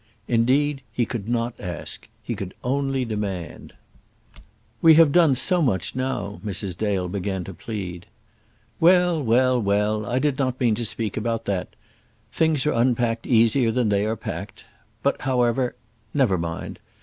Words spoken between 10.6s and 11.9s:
to speak about that.